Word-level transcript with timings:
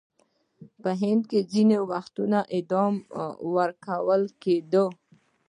په 0.81 0.89
هند 1.01 1.21
کې 1.29 1.39
ځینې 1.51 1.77
وخت 1.91 2.15
اعدام 2.55 2.93
نه 3.15 3.25
ورکول 3.55 4.21
کېده. 4.41 4.85